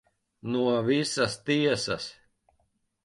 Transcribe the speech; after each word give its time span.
No 0.53 0.63
visas 0.87 1.37
tiesas. 1.51 2.09